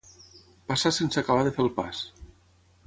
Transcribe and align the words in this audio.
Passar 0.71 0.93
sense 0.99 1.21
acabar 1.23 1.45
de 1.49 1.55
fer 1.59 1.65
el 1.67 1.71
pas. 1.79 2.03